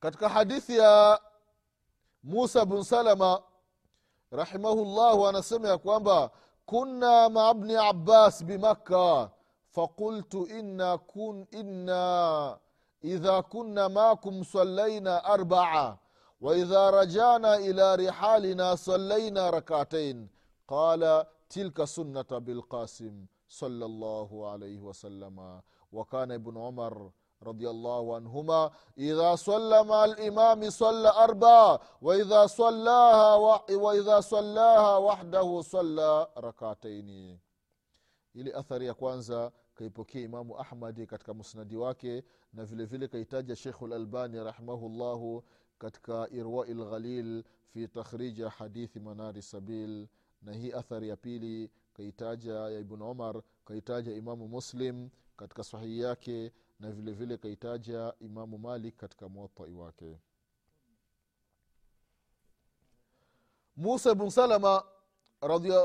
Katika 0.00 0.28
hadithi 0.28 0.78
ya 0.78 1.20
musa 2.22 2.66
bn 2.66 2.82
salama 2.82 3.42
rahimahullahu 4.30 5.26
anasema 5.26 5.68
ya 5.68 5.78
kwamba 5.78 6.30
kunna 6.66 7.28
maa 7.28 7.54
bni 7.54 7.76
abbas 7.76 8.44
bimakka 8.44 9.30
fakultu 9.70 10.46
inna, 10.46 10.98
kun, 10.98 11.46
inna 11.50 12.58
idha 13.05 13.41
kunna 13.43 13.89
makum 13.89 14.43
sallaina 14.43 15.23
arbaa 15.23 15.97
واذا 16.41 16.89
رجعنا 16.89 17.55
الى 17.55 17.95
رحالنا 17.95 18.75
صلينا 18.75 19.49
ركعتين 19.49 20.29
قال 20.67 21.25
تلك 21.49 21.83
سنه 21.83 22.25
بالقاسم 22.31 23.25
صلى 23.49 23.85
الله 23.85 24.49
عليه 24.51 24.79
وسلم 24.81 25.61
وكان 25.91 26.31
ابن 26.31 26.57
عمر 26.57 27.11
رضي 27.43 27.69
الله 27.69 28.15
عنهما 28.15 28.71
إذا 28.97 29.35
صلى 29.35 29.83
مع 29.83 30.05
الإمام 30.05 30.69
صلى 30.69 31.09
أربعة 31.09 31.79
وإذا 32.01 32.45
صلاها 32.47 33.35
وإذا 33.71 34.19
صلاها 34.19 34.97
وحده 34.97 35.61
صلى 35.61 36.27
ركعتين 36.37 37.39
ili 38.35 38.53
athari 38.53 38.85
ya 38.85 38.93
kwanza 38.93 39.51
kaipokea 39.76 40.20
imamu 40.22 40.58
ahmadi 40.60 41.06
katika 41.06 41.34
musnadi 41.34 41.76
wake 41.76 42.24
na 42.52 42.64
vile 42.64 42.84
vile 42.84 43.08
kaitaja 43.08 43.56
shekhu 43.56 43.86
lalbani 43.86 44.44
rahimahullahu 44.44 45.44
katika 45.78 46.28
irwai 46.30 46.74
lghalil 46.74 47.44
fi 47.72 47.88
takhriji 47.88 48.42
hadithi 48.42 49.00
manari 49.00 49.42
sabil. 49.42 50.06
Na 50.42 50.52
hii 50.52 50.72
athari 50.72 51.08
ya 51.08 51.16
pili 51.16 51.70
kaitaja 51.92 52.52
ya 52.54 52.80
ibn 52.80 53.02
umar 53.02 53.42
kaitaja 53.64 54.12
imamu 54.12 54.48
muslim 54.48 55.08
katika 55.36 55.64
sahihi 55.64 56.00
yake 56.00 56.52
na 56.80 56.90
vile 56.90 57.12
vile 57.12 57.36
kaitaja 57.36 58.14
imamu 58.20 58.58
malik 58.58 58.96
katika 58.96 59.28
muwatai 59.28 59.72
wake. 59.74 60.18
Musa 63.76 64.14
bn 64.14 64.30
salama 64.30 64.84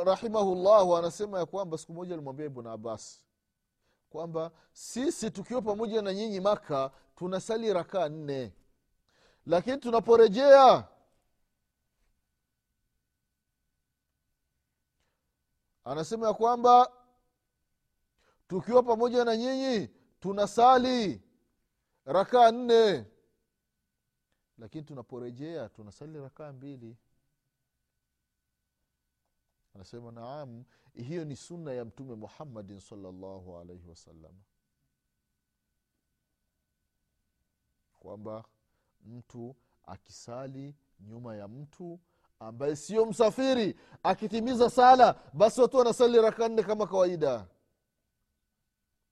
rahimahullahu 0.06 0.98
anasema 0.98 1.40
ya 1.40 1.46
kwamba 1.46 1.78
siku 1.78 1.94
moja 1.94 2.14
alimwambia 2.14 2.46
ibn 2.46 2.68
abbas 2.68 3.24
kwamba 4.12 4.52
sisi 4.74 5.32
tukiwa 5.32 5.62
pamoja 5.62 6.02
na 6.02 6.14
nyinyi 6.14 6.40
maka 6.40 6.92
tunasali 7.16 7.74
rakaa 7.74 8.10
nne. 8.10 8.54
Lakini 9.46 9.78
tunaporejea 9.78 10.88
anasema 15.84 16.28
ya 16.28 16.34
kwamba 16.34 16.92
tukiwa 18.48 18.84
pamoja 18.84 19.26
na 19.26 19.38
nyinyi 19.38 19.88
tunasali 20.20 21.22
rakaa 22.06 22.52
nne. 22.52 23.06
Lakini 24.58 24.84
tunaporejea 24.84 25.70
tunasali 25.70 26.20
rakaa 26.20 26.52
mbili. 26.54 26.98
Anasema 29.76 30.12
naam 30.12 30.64
hiyo 30.94 31.26
ni 31.26 31.36
sunna 31.36 31.74
ya 31.74 31.86
mtume 31.86 32.16
muhammadin 32.16 32.80
salllahu 32.80 33.58
alaihi 33.58 33.88
wasallam 33.88 34.34
kwamba 38.00 38.46
mtu 39.06 39.56
akisali 39.86 40.76
nyuma 41.00 41.36
ya 41.36 41.48
mtu 41.48 42.00
ambaye 42.40 42.76
sio 42.76 43.06
msafiri 43.06 43.80
akitimiza 44.04 44.70
sala 44.70 45.14
basi 45.34 45.62
watu 45.62 45.78
wanasali 45.78 46.22
raka 46.22 46.50
nne 46.50 46.64
kama 46.64 46.88
kawaida 46.88 47.48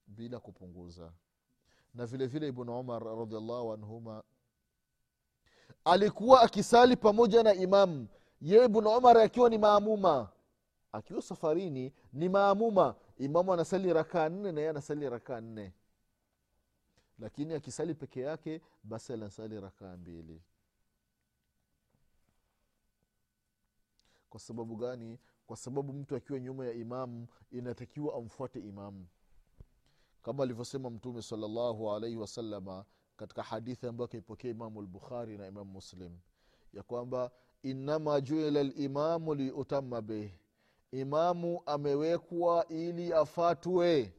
bila 0.07 0.39
kupunguza. 0.39 1.13
Na 1.93 2.05
vile 2.05 2.27
vile 2.27 2.47
ibnu 2.47 2.79
umar 2.79 3.03
radiallahu 3.03 3.73
anhuma 3.73 4.23
alikuwa 5.85 6.41
akisali 6.41 6.95
pamoja 6.97 7.43
na 7.43 7.53
imamu 7.53 8.07
ye 8.41 8.65
ibnu 8.65 8.89
umar 8.97 9.17
akiwa 9.17 9.49
ni 9.49 9.57
maamuma 9.57 10.29
akiwa 10.91 11.21
safarini 11.21 11.93
ni 12.13 12.29
maamuma. 12.29 12.95
Imamu 13.17 13.53
anasali 13.53 13.93
rakaa 13.93 14.29
nne 14.29 14.51
na 14.51 14.59
yeye 14.59 14.69
anasali 14.69 15.09
rakaa 15.09 15.41
nne. 15.41 15.73
Lakini 17.19 17.53
akisali 17.53 17.95
peke 17.95 18.21
yake 18.21 18.61
basi 18.83 19.13
anasali 19.13 19.59
rakaa 19.61 19.97
mbili. 19.97 20.41
Kwa 24.29 24.39
sababu 24.39 24.75
gani? 24.75 25.19
Kwa 25.47 25.57
sababu 25.57 25.93
mtu 25.93 26.15
akiwa 26.15 26.39
nyuma 26.39 26.65
ya 26.65 26.73
imamu 26.73 27.27
inatakiwa 27.51 28.15
amfuate 28.15 28.59
imamu. 28.59 29.07
Kama 30.23 30.43
alivyosema 30.43 30.89
mtume 30.89 31.21
salallahu 31.21 31.91
alaihi 31.91 32.17
wasalama 32.17 32.85
katika 33.17 33.43
hadithi 33.43 33.87
ambayo 33.87 34.05
akaipokea 34.05 34.51
imamu 34.51 34.81
lbukhari 34.81 35.37
na 35.37 35.47
imamu 35.47 35.71
muslim 35.71 36.17
ya 36.73 36.83
kwamba 36.83 37.31
inama 37.63 38.21
juila 38.21 38.63
limamu 38.63 39.33
liutama 39.35 40.01
bih 40.01 40.31
imamu 40.91 41.61
amewekwa 41.65 42.67
ili 42.67 43.13
afatwe. 43.13 44.13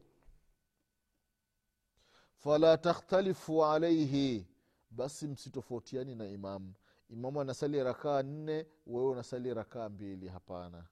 Fala 2.35 2.77
takhtalifu 2.77 3.65
alaihi 3.65 4.47
basi 4.91 5.27
msitofautiani 5.27 6.15
na 6.15 6.25
imamu. 6.27 6.73
Imamu 7.09 7.41
anasali 7.41 7.83
rakaa 7.83 8.23
nne 8.23 8.65
wewe 8.87 9.09
unasali 9.09 9.53
rakaa 9.53 9.89
mbili 9.89 10.27
hapana. 10.27 10.85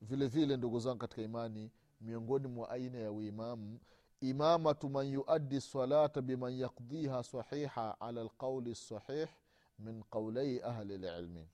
Vile 0.00 0.26
vile 0.26 0.56
ndugu 0.56 0.80
zangu 0.80 0.98
katika 0.98 1.22
imani 1.22 1.70
miongoni 2.00 2.48
mwa 2.48 2.70
aina 2.70 2.98
ya 2.98 3.12
uimamu 3.12 3.80
imamatu 4.20 4.88
man 4.88 5.06
yuaddi 5.06 5.60
salata 5.60 6.22
biman 6.22 6.52
yakdiha 6.58 7.22
sahiha 7.22 8.00
ala 8.00 8.24
lqauli 8.24 8.70
lsahih 8.70 9.28
min 9.78 10.02
qaulai 10.10 10.60
ahli 10.62 10.98
lilmi 10.98 11.48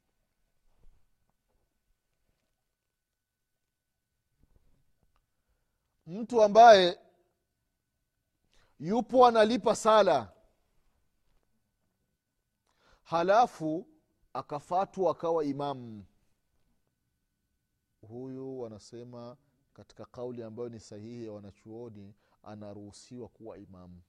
mtu 6.09 6.42
ambaye 6.42 6.99
yupo 8.81 9.27
analipa 9.27 9.77
sala 9.77 10.33
halafu 13.03 13.87
akafatwa 14.33 15.11
akawa 15.11 15.44
imamu 15.44 16.05
huyu 18.09 18.61
wanasema 18.61 19.37
katika 19.75 20.05
kauli 20.05 20.42
ambayo 20.42 20.68
ni 20.68 20.81
sahihi 20.81 21.27
ya 21.27 21.33
wanachuoni 21.33 22.14
anaruhusiwa 22.42 23.29
kuwa 23.29 23.59
imamu 23.59 24.03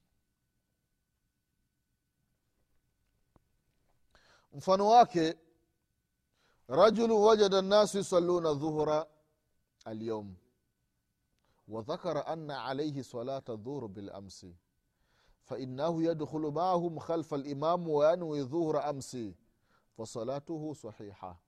mfano 4.54 4.88
wake 4.88 5.38
rajulu 6.68 7.24
wajada 7.24 7.62
nnasu 7.62 7.98
yusalluna 7.98 8.54
dhuhura 8.54 9.08
alyaum 9.86 10.36
وذكر 11.70 12.34
أن 12.34 12.52
عليه 12.52 13.02
صلاة 13.02 13.44
الظهر 13.50 13.86
بالأمس 13.86 14.46
فإنه 15.44 16.04
يدخل 16.04 16.40
معهم 16.42 17.00
خلف 17.00 17.34
الإمام 17.34 17.88
وينوي 17.88 18.44
ظهر 18.44 18.90
أمس 18.90 19.18
فصلاته 19.98 20.74
صحيحة 20.74 21.40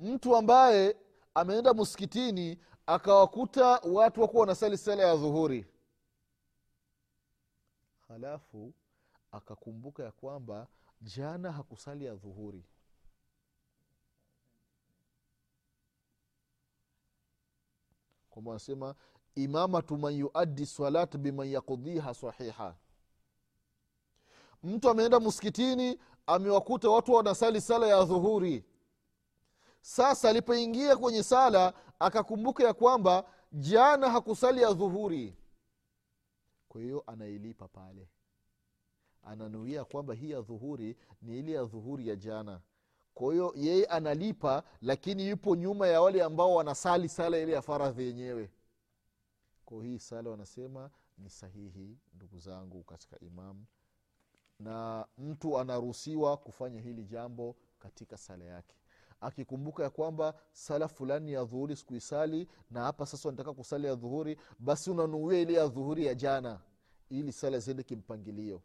mtu 0.00 0.36
ambaye 0.36 0.96
ameenda 1.34 1.74
msikitini 1.74 2.58
akawakuta 2.86 3.66
watu 3.78 4.20
wakuwa 4.20 4.40
wanasali 4.40 4.78
sala 4.78 5.02
ya 5.02 5.16
dhuhuri 5.16 5.66
halafu 8.08 8.74
akakumbuka 9.32 10.02
ya 10.04 10.12
kwamba 10.12 10.66
jana 11.02 11.52
hakusali 11.52 12.04
ya 12.04 12.14
dhuhuri 12.14 12.64
kwamba 18.34 18.50
wanasema 18.50 18.94
imamatu 19.34 19.96
man 19.98 20.14
yuaddi 20.14 20.66
salat 20.66 21.16
biman 21.16 21.48
yakudhiha 21.48 22.14
sahiha. 22.14 22.74
Mtu 24.62 24.90
ameenda 24.90 25.20
msikitini 25.20 25.98
amewakuta 26.26 26.90
watu 26.90 27.12
wanasali 27.12 27.60
sala 27.60 27.86
ya 27.86 28.04
dhuhuri 28.04 28.64
sasa 29.80 30.28
alipoingia 30.30 30.96
kwenye 30.96 31.22
sala 31.22 31.72
akakumbuka 31.98 32.64
ya 32.64 32.74
kwamba 32.74 33.24
jana 33.52 34.10
hakusali 34.10 34.62
ya 34.62 34.72
dhuhuri 34.72 35.36
kwa 36.68 36.80
hiyo 36.80 37.04
anailipa 37.06 37.68
pale. 37.68 38.08
Ananuia 39.22 39.84
kwamba 39.84 40.14
hii 40.14 40.30
ya 40.30 40.40
dhuhuri 40.40 40.96
ni 41.22 41.38
ile 41.38 41.52
ya 41.52 41.64
dhuhuri 41.64 42.08
ya 42.08 42.16
jana 42.16 42.60
kwa 43.14 43.32
hiyo 43.32 43.52
yeye 43.56 43.84
analipa 43.86 44.62
lakini 44.82 45.28
yupo 45.28 45.56
nyuma 45.56 45.86
ya 45.88 46.00
wale 46.00 46.22
ambao 46.22 46.54
wanasali 46.54 47.08
sala 47.08 47.38
ile 47.38 47.52
ya 47.52 47.62
faradhi 47.62 48.02
yenyewe. 48.02 48.50
Kwa 49.64 49.84
hii 49.84 49.98
sala 49.98 50.30
wanasema 50.30 50.90
ni 51.18 51.30
sahihi 51.30 51.98
ndugu 52.14 52.38
zangu 52.38 52.82
katika 52.82 53.18
imamu 53.20 53.64
na 54.58 55.06
mtu 55.18 55.58
anaruhusiwa 55.58 56.36
kufanya 56.36 56.80
hili 56.80 57.04
jambo 57.04 57.56
katika 57.78 58.16
sala 58.16 58.44
yake. 58.44 58.76
Akikumbuka 59.20 59.82
ya 59.82 59.90
kwamba 59.90 60.34
sala 60.52 60.88
fulani 60.88 61.32
ya 61.32 61.44
dhuhuri 61.44 61.76
sikuisali 61.76 62.48
na 62.70 62.80
hapa 62.82 63.06
sasa 63.06 63.30
nataka 63.30 63.52
kusali 63.54 63.86
ya 63.86 63.94
dhuhuri 63.94 64.38
basi 64.58 64.90
unanuia 64.90 65.38
ile 65.40 65.52
ya 65.52 65.66
dhuhuri 65.68 66.06
ya 66.06 66.14
jana 66.14 66.60
ili 67.10 67.32
sala 67.32 67.58
ziende 67.58 67.82
kimpangilio 67.82 68.62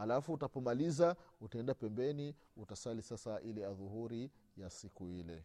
alafu 0.00 0.32
utapomaliza 0.32 1.16
utaenda 1.40 1.74
pembeni 1.74 2.34
utasali 2.56 3.02
sasa 3.02 3.40
ile 3.40 3.66
adhuhuri 3.66 4.30
ya 4.56 4.70
siku 4.70 5.08
ile. 5.08 5.44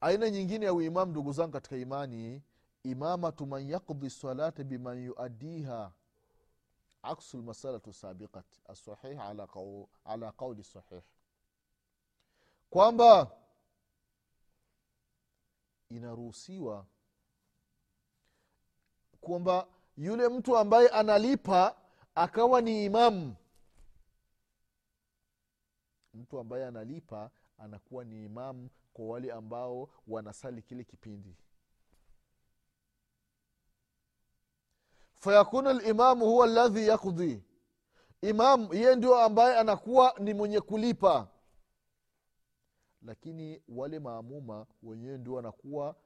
Aina 0.00 0.30
nyingine 0.30 0.66
ya 0.66 0.74
uimamu 0.74 1.10
ndugu 1.10 1.32
zangu 1.32 1.52
katika 1.52 1.76
imani 1.76 2.42
imamatu 2.82 3.46
man 3.46 3.70
yakdi 3.70 4.10
salata 4.10 4.64
biman 4.64 4.98
yuadiha 5.04 5.92
aksu 7.02 7.38
lmasalatu 7.38 7.92
sabiqat 7.92 8.46
asahih 8.68 9.20
ala, 9.20 9.46
qaw, 9.46 9.84
ala 10.04 10.32
qauli 10.32 10.64
sahih. 10.64 11.02
Kwamba 12.70 13.30
inaruhusiwa 15.90 16.86
kwamba 19.20 19.66
yule 19.96 20.28
mtu 20.28 20.56
ambaye 20.56 20.88
analipa 20.88 21.76
akawa 22.14 22.60
ni 22.60 22.84
imamu 22.84 23.36
mtu 26.14 26.38
ambaye 26.38 26.66
analipa 26.66 27.30
anakuwa 27.58 28.04
ni 28.04 28.24
imamu 28.24 28.70
kwa 28.92 29.06
wale 29.06 29.32
ambao 29.32 29.88
wanasali 30.06 30.62
kile 30.62 30.84
kipindi. 30.84 31.36
Fayakunu 35.14 35.72
limamu 35.72 36.24
huwa 36.26 36.46
ladhi 36.46 36.88
yakdhi 36.88 37.42
imamu 38.22 38.74
yeye 38.74 38.96
ndio 38.96 39.18
ambaye 39.20 39.58
anakuwa 39.58 40.14
ni 40.18 40.34
mwenye 40.34 40.60
kulipa. 40.60 41.28
Lakini 43.02 43.62
wale 43.68 43.98
maamuma 43.98 44.66
wenyewe 44.82 45.18
ndio 45.18 45.34
wanakuwa 45.34 45.96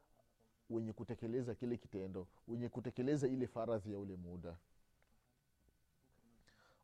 wenye 0.71 0.93
kutekeleza 0.93 1.55
kile 1.55 1.77
kitendo 1.77 2.27
wenye 2.49 2.69
kutekeleza 2.69 3.29
ile 3.29 3.47
faradhi 3.47 3.93
ya 3.93 3.99
ule 3.99 4.17
muda 4.17 4.59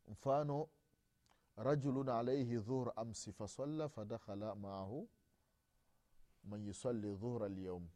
mfano 0.08 0.68
rajulun 1.56 2.08
alaihi 2.08 2.56
dhuhr 2.58 2.92
amsi 2.96 3.32
fasalla 3.32 3.88
fadakhala 3.88 4.54
maahu 4.54 5.08
man 6.44 6.66
yusali 6.66 7.14
dhuhra 7.14 7.48
lyaum 7.48 7.88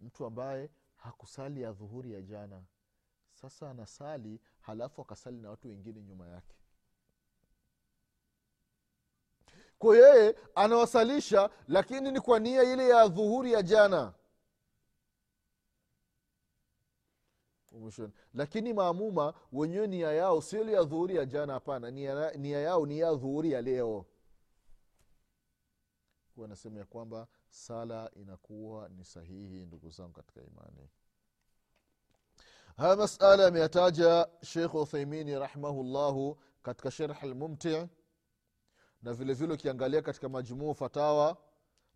mtu 0.00 0.26
ambaye 0.26 0.70
hakusali 0.96 1.62
ya 1.62 1.72
dhuhuri 1.72 2.12
ya 2.12 2.22
jana 2.22 2.62
sasa 3.32 3.70
anasali 3.70 4.40
halafu 4.60 5.02
akasali 5.02 5.40
na 5.40 5.50
watu 5.50 5.68
wengine 5.68 6.02
nyuma 6.02 6.28
yake. 6.28 6.54
Kwa 9.78 9.96
yeye 9.96 10.36
anawasalisha 10.54 11.50
lakini 11.68 12.10
ni 12.10 12.20
kwa 12.20 12.38
nia 12.38 12.62
ile 12.62 12.88
ya 12.88 13.08
dhuhuri 13.08 13.52
ya 13.52 13.62
jana 13.62 14.12
mwishoni 17.78 18.12
lakini 18.34 18.72
maamuma 18.72 19.34
wenyewe 19.52 19.86
nia 19.86 20.12
yao 20.12 20.40
sio 20.42 20.60
ile 20.62 20.72
ya 20.72 20.82
dhuhuri 20.84 21.16
ya 21.16 21.24
jana 21.26 21.52
hapana. 21.52 21.90
Nia, 21.90 22.60
yao 22.60 22.86
ni 22.86 22.98
ya 22.98 23.14
dhuhuri 23.14 23.52
ya 23.52 23.62
leo. 23.62 24.06
Kuwa 26.34 26.48
nasema 26.48 26.78
ya 26.78 26.84
kwamba 26.84 27.26
sala 27.48 28.10
inakuwa 28.16 28.88
ni 28.88 29.04
sahihi 29.04 29.66
ndugu 29.66 29.90
zangu 29.90 30.12
katika 30.12 30.40
imani. 30.42 30.88
Haya 32.76 32.96
masala 32.96 33.46
ameyataja 33.46 34.28
shekh 34.42 34.74
uthaimini 34.74 35.38
rahimahullahu 35.38 36.38
katika 36.62 36.90
sherh 36.90 37.22
lmumti 37.24 37.86
na 39.02 39.12
vile 39.12 39.34
vile 39.34 39.54
ukiangalia 39.54 40.02
katika 40.02 40.28
majmuu 40.28 40.74
fatawa 40.74 41.36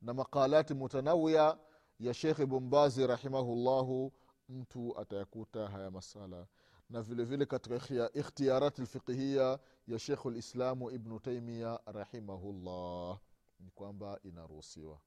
na 0.03 0.15
maqalati 0.15 0.75
mutanawia 0.75 1.59
ya 2.01 2.15
shekh 2.15 2.41
bumbazi 2.45 3.07
rahimahullahu 3.07 4.13
mtu 4.49 4.99
atayakuta 5.01 5.69
haya 5.69 5.91
masala. 5.91 6.47
Na 6.91 7.03
vile 7.03 7.25
vile 7.25 7.47
katika 7.47 8.11
ikhtiyarat 8.15 8.79
lfiqhiya 8.79 9.59
ya 9.87 9.99
shekhu 9.99 10.31
lislamu 10.31 10.91
ibnu 10.91 11.21
taimia 11.21 11.81
rahimahullah. 11.87 13.19
Ni 13.61 13.71
kwamba 13.71 14.19
inaruhusiwa. 14.23 15.01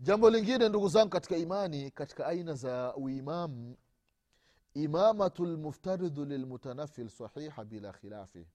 Jambo 0.00 0.30
lingine 0.30 0.68
ndugu 0.68 0.88
zangu 0.88 1.10
katika 1.10 1.36
imani 1.36 1.90
katika 1.90 2.26
aina 2.26 2.54
za 2.54 2.94
uimamu 2.96 3.76
imamatu 4.74 5.46
lmuftaridhu 5.46 6.24
lilmutanafil 6.24 7.08
sahiha 7.08 7.64
bila 7.64 7.92
khilafi. 7.92 8.46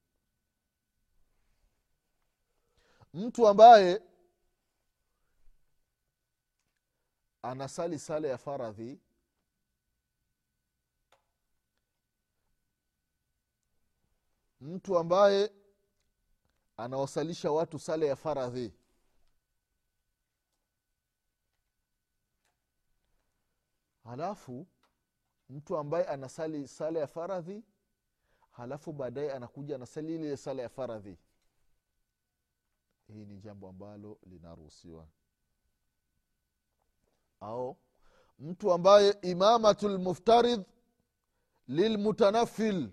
Mtu 3.13 3.47
ambaye 3.47 4.01
anasali 7.41 7.99
sala 7.99 8.27
ya 8.27 8.37
faradhi 8.37 8.99
mtu 14.61 14.97
ambaye 14.97 15.51
anawasalisha 16.77 17.51
watu 17.51 17.79
sala 17.79 18.05
ya 18.05 18.15
faradhi. 18.15 18.73
Halafu 24.03 24.67
mtu 25.49 25.77
ambaye 25.77 26.05
anasali 26.07 26.67
sala 26.67 26.99
ya 26.99 27.07
faradhi 27.07 27.63
halafu 28.51 28.93
baadaye 28.93 29.33
anakuja 29.33 29.75
anasali 29.75 30.15
ile 30.15 30.37
sala 30.37 30.61
ya 30.61 30.69
faradhi. 30.69 31.17
Hii 33.07 33.25
ni 33.25 33.37
jambo 33.39 33.69
ambalo 33.69 34.19
linaruhusiwa. 34.23 35.07
Au 37.39 37.77
mtu 38.39 38.73
ambaye 38.73 39.11
imamatu 39.21 39.89
lmuftaridh 39.89 40.61
lilmutanafil 41.67 42.89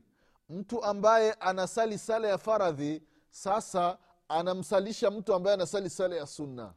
mtu 0.48 0.84
ambaye 0.84 1.32
anasali 1.32 1.98
sala 1.98 2.28
ya 2.28 2.38
faradhi 2.38 3.02
sasa 3.30 3.98
anamsalisha 4.28 5.10
mtu 5.10 5.34
ambaye 5.34 5.54
anasali 5.54 5.90
sala 5.90 6.16
ya 6.16 6.26
sunna. 6.26 6.74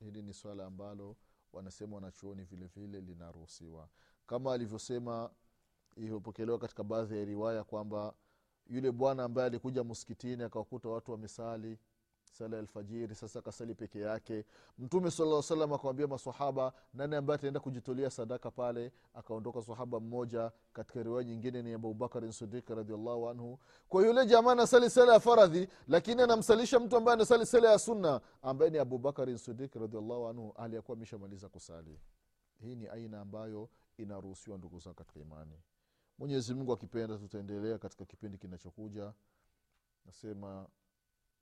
Hili 0.00 0.22
ni 0.22 0.34
swala 0.34 0.66
ambalo 0.66 1.16
wanasema 1.52 1.94
wanachuoni 1.94 2.44
vile 2.44 2.66
vile 2.66 3.00
linaruhusiwa. 3.00 3.88
Kama 4.26 4.52
alivyosema 4.52 5.30
ilivyopokelewa 5.96 6.58
katika 6.58 6.84
baadhi 6.84 7.18
ya 7.18 7.24
riwaya 7.24 7.64
kwamba 7.64 8.14
yule 8.66 8.92
bwana 8.92 9.24
ambaye 9.24 9.46
alikuja 9.46 9.84
msikitini 9.84 10.42
akawakuta 10.42 10.88
watu 10.88 11.12
wamesali 11.12 11.78
sala 12.30 12.56
ya 12.56 12.60
alfajiri 12.62 13.14
sasa 13.14 13.42
kasali 13.42 13.74
peke 13.74 14.00
yake. 14.00 14.44
Mtume 14.78 15.10
salaa 15.10 15.42
salam 15.42 15.72
akawambia 15.72 16.06
masahaba 16.06 16.72
nani 16.94 17.16
ambaye 17.16 17.34
ataenda 17.34 17.60
kujitolea 17.60 18.10
sadaka 18.10 18.50
pale? 18.50 18.92
Akaondoka 19.14 19.62
sahaba 19.62 20.00
mmoja 20.00 20.52
katika 20.72 21.02
riwaya 21.02 21.24
nyingine 21.24 21.62
ni 21.62 21.72
abubakarin 21.72 22.32
sidiki 22.32 22.74
radiallahu 22.74 23.28
anhu. 23.28 23.58
Kwa 23.88 24.06
yule 24.06 24.26
jamaa 24.26 24.52
anasali 24.52 24.90
sala 24.90 25.12
ya 25.12 25.20
faradhi 25.20 25.68
lakini 25.88 26.22
anamsalisha 26.22 26.80
mtu 26.80 26.96
ambaye 26.96 27.14
anasali 27.14 27.46
sala 27.46 27.70
ya 27.72 27.78
sunna 27.78 28.20
ambaye 28.42 28.70
ni 28.70 28.78
abubakarin 28.78 29.36
sidiki 29.38 29.78
radiallahu 29.78 30.26
anhu 30.28 30.52
aliyakuwa 30.56 30.96
ameshamaliza 30.96 31.48
kusali. 31.48 32.00
Hii 32.60 32.74
ni 32.76 32.88
aina 32.88 33.20
ambayo 33.20 33.68
inaruhusiwa 33.96 34.58
ndugu 34.58 34.78
zao 34.78 34.94
katika 34.94 35.20
imani. 35.20 35.60
Mwenyezi 36.18 36.54
mungu 36.54 36.72
akipenda 36.72 37.18
tutaendelea 37.18 37.78
katika 37.78 38.04
kipindi 38.04 38.38
kinachokuja. 38.38 39.12
Nasema 40.06 40.66